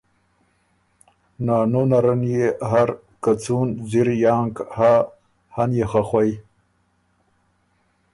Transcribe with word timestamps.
نانو 1.45 1.81
نرن 1.89 2.21
يې 2.33 2.47
هر 2.71 2.89
که 3.23 3.31
څُون 3.43 3.67
جر 3.89 4.07
یانک 4.23 4.55
هۀ، 4.75 4.93
هۀ 5.53 5.63
ن 5.69 5.71
يې 5.77 5.85
خه 5.91 6.01
خوئ۔ 6.09 6.31